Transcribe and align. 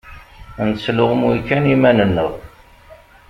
Nesluɣmuy 0.69 1.37
kan 1.47 1.63
iman-nneɣ. 1.73 2.31